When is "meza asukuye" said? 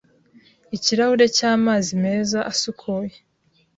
2.03-3.15